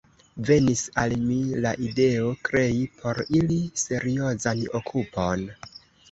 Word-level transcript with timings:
Venis 0.45 0.79
al 1.01 1.11
mi 1.25 1.35
la 1.65 1.73
ideo, 1.87 2.31
krei 2.49 2.79
por 3.01 3.19
ili 3.41 3.59
seriozan 3.81 4.63
okupon. 4.81 5.45